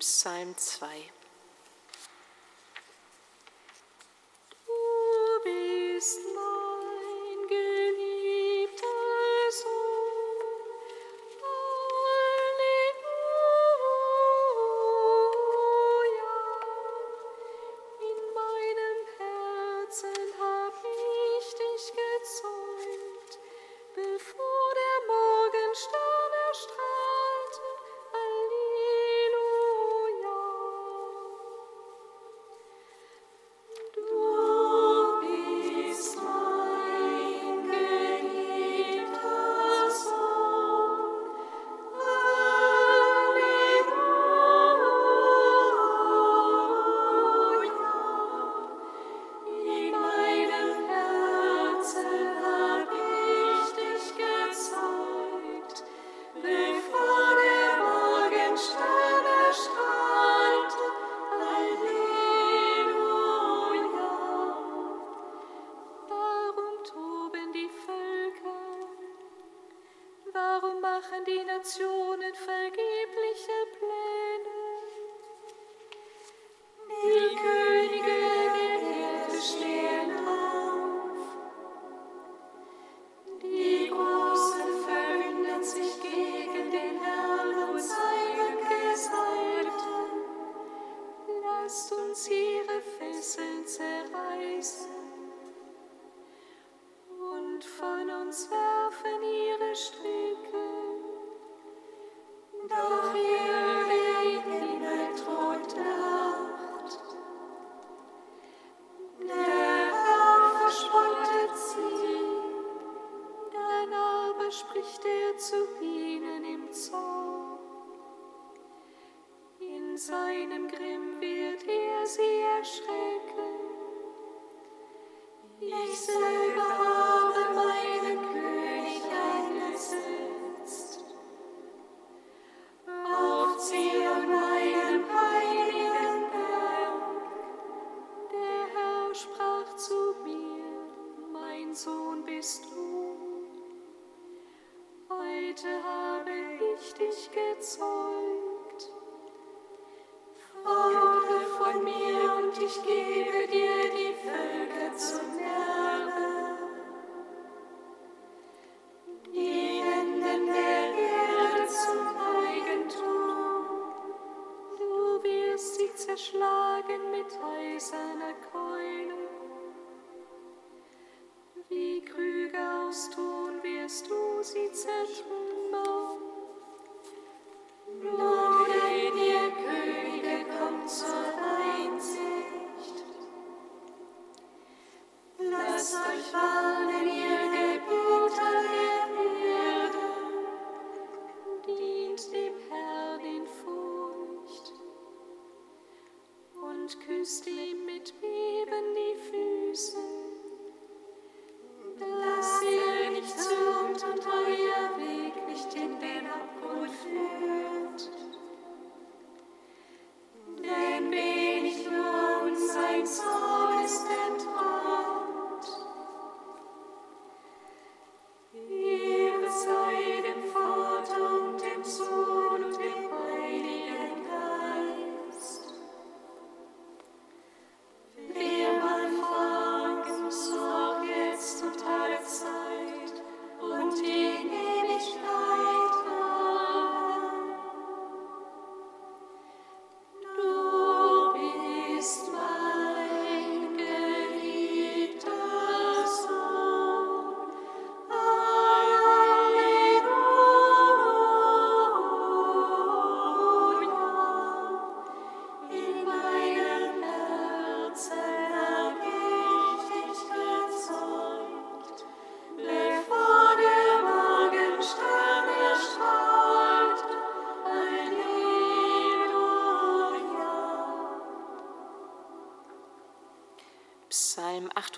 [0.00, 1.17] Psalm 2.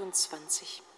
[0.00, 0.89] 28.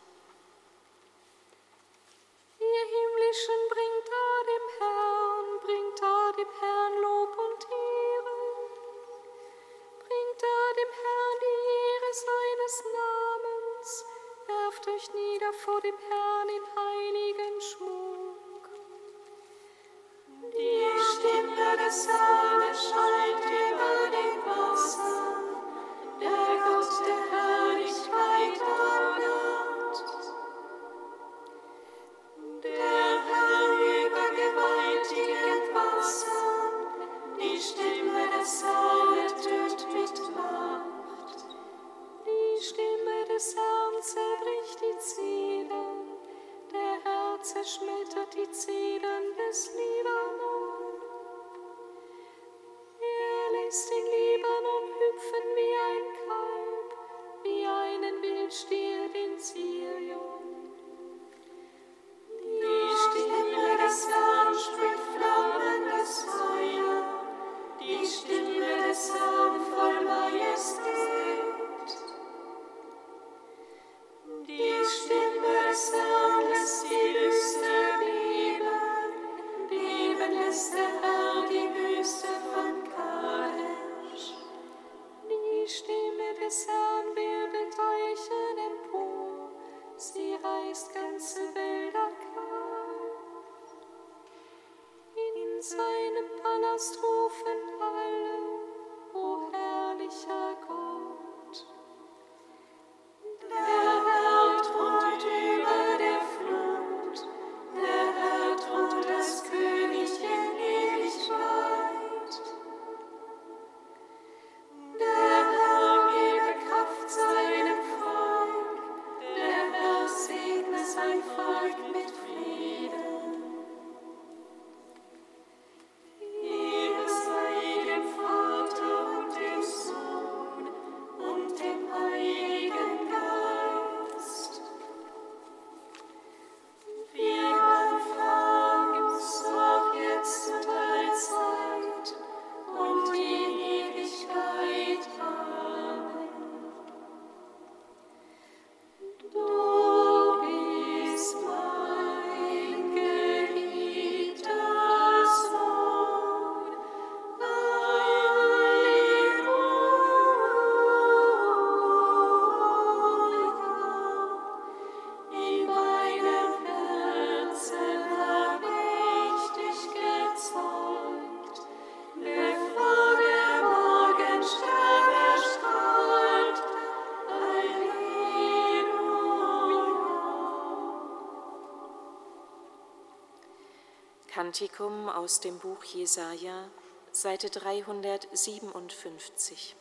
[184.63, 186.71] Praktikum aus dem Buch Jesaja,
[187.11, 189.75] Seite 357.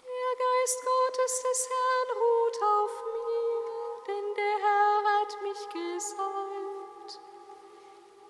[0.00, 7.20] Der Geist Gottes des Herrn ruht auf mir, denn der Herr hat mich gesandt.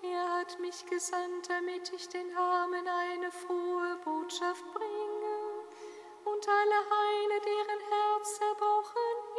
[0.03, 5.63] Er hat mich gesandt, damit ich den Armen eine frohe Botschaft bringe
[6.25, 9.32] und alle Heine, deren Herz zerbrochen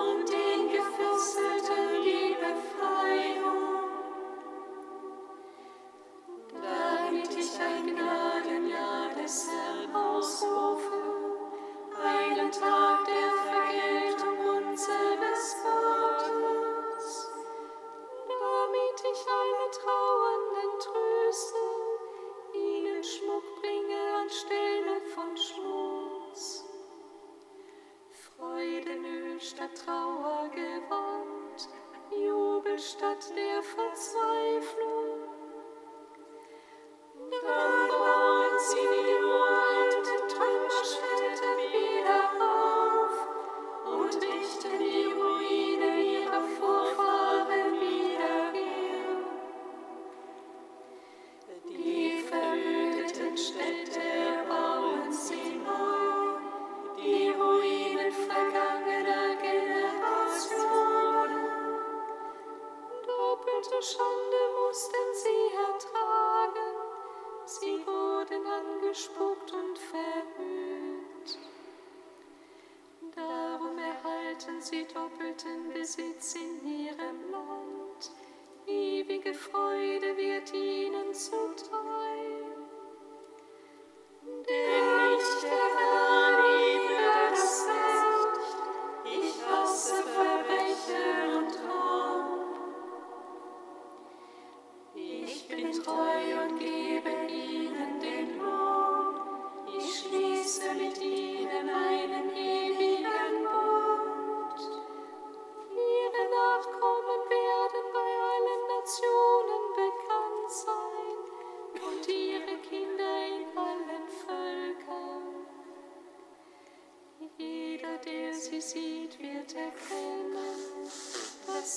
[0.00, 1.59] und den Geflüssen.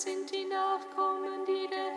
[0.02, 1.93] sind die Nachkommen, die der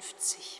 [0.00, 0.51] 50.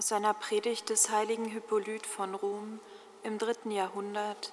[0.00, 2.80] Aus einer Predigt des heiligen Hippolyt von Rom
[3.22, 4.50] im dritten Jahrhundert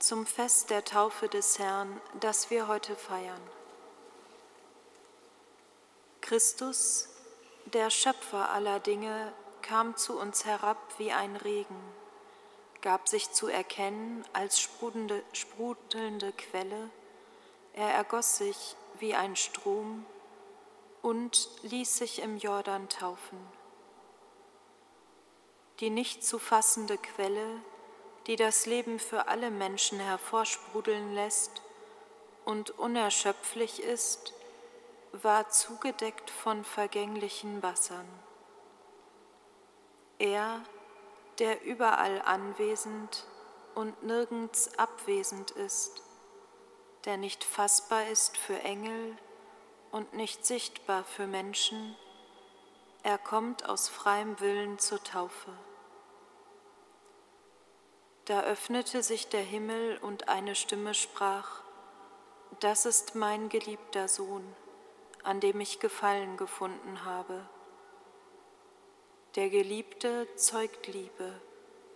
[0.00, 3.40] zum Fest der Taufe des Herrn, das wir heute feiern.
[6.20, 7.10] Christus,
[7.66, 11.80] der Schöpfer aller Dinge, kam zu uns herab wie ein Regen,
[12.80, 16.90] gab sich zu erkennen als sprudelnde, sprudelnde Quelle,
[17.74, 20.04] er ergoss sich wie ein Strom
[21.02, 23.61] und ließ sich im Jordan taufen.
[25.80, 27.60] Die nicht zu fassende Quelle,
[28.26, 31.62] die das Leben für alle Menschen hervorsprudeln lässt
[32.44, 34.32] und unerschöpflich ist,
[35.12, 38.06] war zugedeckt von vergänglichen Wassern.
[40.18, 40.62] Er,
[41.38, 43.26] der überall anwesend
[43.74, 46.02] und nirgends abwesend ist,
[47.04, 49.16] der nicht fassbar ist für Engel
[49.90, 51.96] und nicht sichtbar für Menschen,
[53.02, 55.52] er kommt aus freiem Willen zur Taufe.
[58.26, 61.62] Da öffnete sich der Himmel und eine Stimme sprach,
[62.60, 64.54] Das ist mein geliebter Sohn,
[65.24, 67.44] an dem ich Gefallen gefunden habe.
[69.34, 71.40] Der Geliebte zeugt Liebe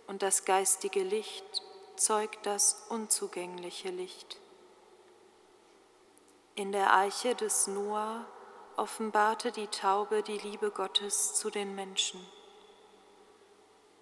[0.09, 1.63] und das geistige Licht
[1.95, 4.41] zeugt das unzugängliche Licht.
[6.55, 8.27] In der Eiche des Noah
[8.77, 12.25] offenbarte die Taube die Liebe Gottes zu den Menschen.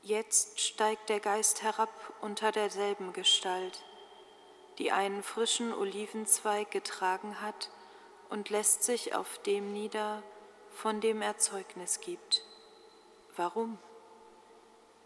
[0.02, 3.82] Jetzt steigt der Geist herab unter derselben Gestalt,
[4.78, 7.70] die einen frischen Olivenzweig getragen hat
[8.28, 10.22] und lässt sich auf dem nieder,
[10.72, 12.44] von dem er Zeugnis gibt.
[13.36, 13.78] Warum?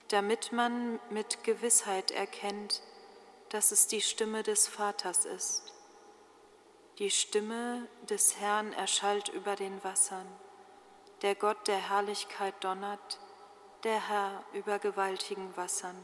[0.08, 2.82] Damit man mit Gewissheit erkennt,
[3.50, 5.72] dass es die Stimme des Vaters ist.
[6.98, 10.26] Die Stimme des Herrn erschallt über den Wassern.
[11.22, 13.20] Der Gott der Herrlichkeit donnert,
[13.84, 15.96] der Herr über gewaltigen Wassern.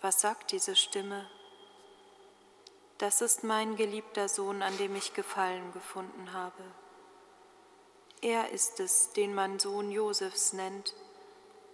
[0.00, 1.30] Was sagt diese Stimme?
[2.98, 6.64] Das ist mein geliebter Sohn, an dem ich Gefallen gefunden habe.
[8.22, 10.94] Er ist es, den man Sohn Josefs nennt,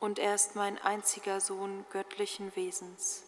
[0.01, 3.23] und er ist mein einziger Sohn göttlichen Wesens.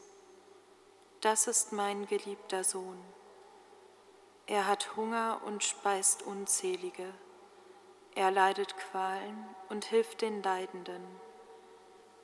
[1.22, 3.02] Das ist mein geliebter Sohn.
[4.46, 7.14] Er hat Hunger und speist Unzählige.
[8.14, 11.02] Er leidet Qualen und hilft den Leidenden.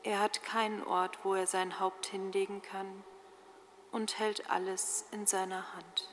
[0.02, 3.04] Er hat keinen Ort, wo er sein Haupt hinlegen kann
[3.90, 6.08] und hält alles in seiner Hand.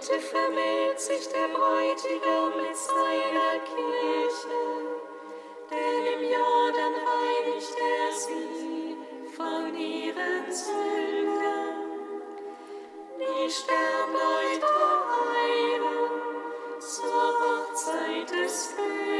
[0.00, 4.60] Heute vermählt sich der Bräutigam mit seiner Kirche,
[5.70, 8.96] denn im Jordan reinigt er sie
[9.36, 11.90] von ihren Sünden.
[13.18, 14.66] Die Sternleute
[15.36, 19.19] eilen zur Hochzeit des Königs.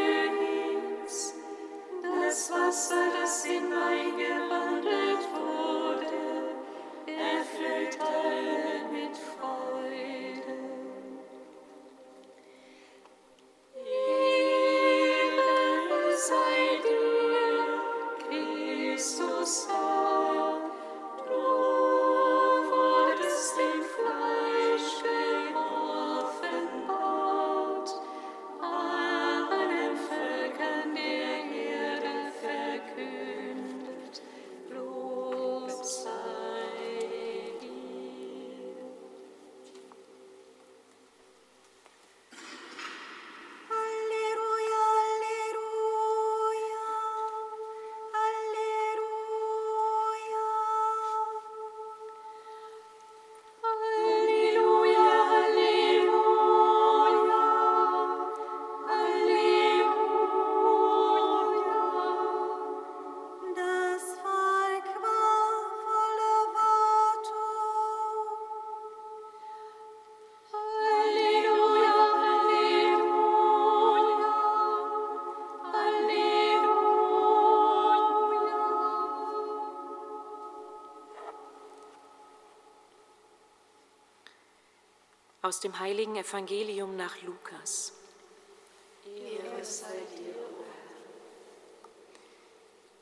[85.51, 87.93] Aus dem heiligen Evangelium nach Lukas.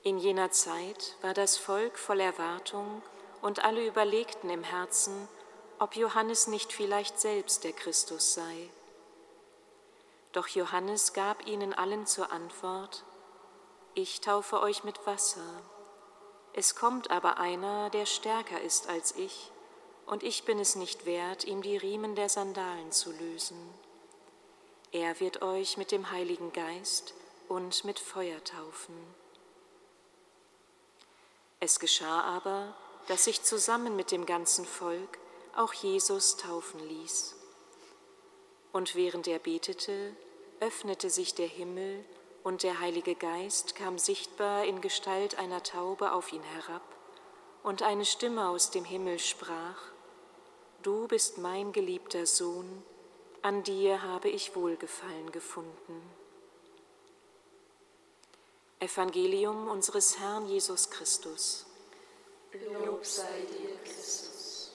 [0.03, 3.03] In jener Zeit war das Volk voll Erwartung
[3.43, 5.29] und alle überlegten im Herzen,
[5.79, 8.71] ob Johannes nicht vielleicht selbst der Christus sei.
[10.33, 13.05] Doch Johannes gab ihnen allen zur Antwort,
[13.93, 15.61] Ich taufe euch mit Wasser.
[16.55, 19.53] Es kommt aber einer, der stärker ist als ich,
[20.09, 23.59] und ich bin es nicht wert, ihm die Riemen der Sandalen zu lösen.
[24.91, 27.13] Er wird euch mit dem Heiligen Geist
[27.47, 28.97] und mit Feuer taufen.
[31.61, 32.75] Es geschah aber,
[33.07, 35.19] dass sich zusammen mit dem ganzen Volk
[35.55, 37.35] auch Jesus taufen ließ.
[38.73, 40.17] Und während er betete,
[40.61, 42.03] öffnete sich der Himmel
[42.45, 46.83] und der Heilige Geist kam sichtbar in Gestalt einer Taube auf ihn herab,
[47.63, 49.77] und eine Stimme aus dem Himmel sprach,
[50.89, 52.83] Du bist mein geliebter Sohn,
[53.43, 56.01] an dir habe ich Wohlgefallen gefunden.
[58.81, 61.67] Evangelium unseres Herrn Jesus Christus.
[62.87, 64.73] Lob sei dir, Christus.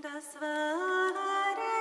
[0.00, 1.75] Das wahre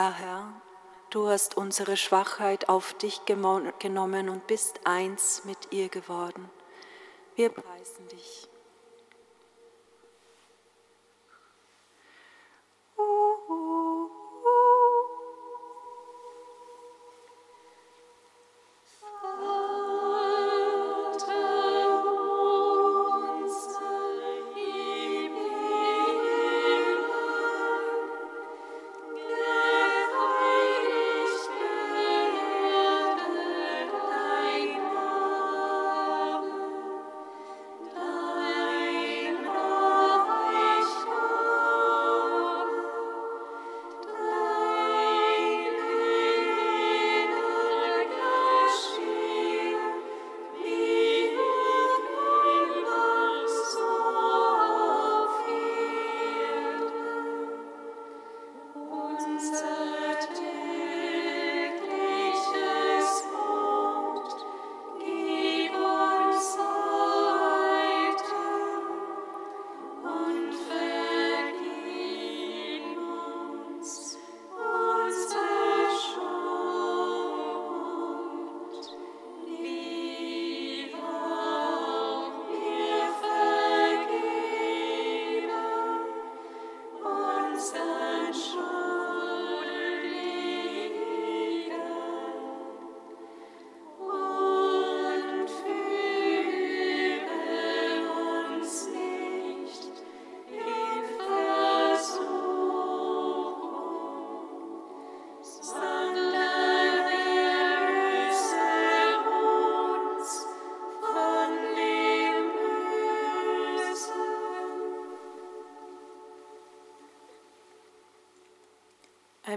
[0.00, 0.54] Ja, Herr,
[1.10, 6.48] du hast unsere Schwachheit auf dich genommen und bist eins mit ihr geworden.
[7.36, 8.49] Wir preisen dich.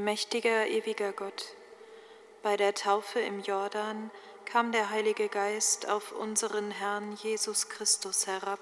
[0.03, 1.55] Allmächtiger, ewiger Gott,
[2.41, 4.11] bei der Taufe im Jordan
[4.43, 8.59] kam der Heilige Geist auf unseren Herrn Jesus Christus herab,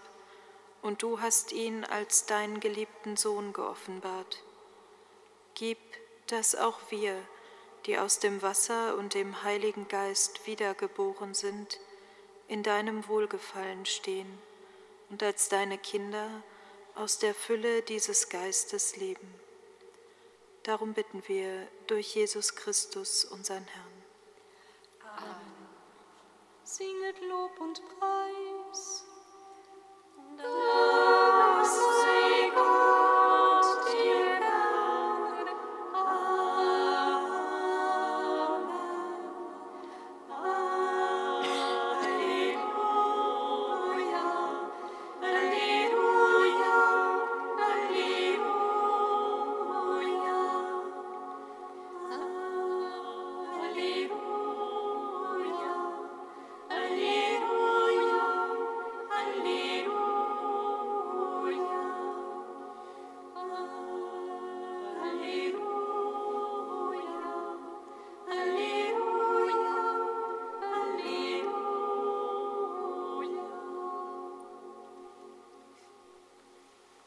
[0.84, 4.44] und du hast ihn als deinen geliebten Sohn geoffenbart.
[5.56, 5.80] Gib,
[6.28, 7.18] dass auch wir,
[7.88, 11.80] die aus dem Wasser und dem Heiligen Geist wiedergeboren sind,
[12.50, 14.38] in deinem Wohlgefallen stehen
[15.10, 16.44] und als deine Kinder
[16.94, 19.41] aus der Fülle dieses Geistes leben.
[20.64, 24.04] Darum bitten wir durch Jesus Christus, unseren Herrn.
[25.18, 25.70] Amen.
[26.64, 29.06] Singet Lob und Preis.
[30.38, 30.91] Amen.